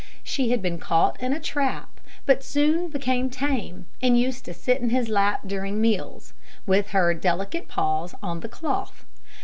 [0.23, 4.81] She had been caught in a trap, but soon became tame, and used to sit
[4.81, 6.33] in his lap during meals,
[6.65, 9.05] with her delicate paws on the cloth.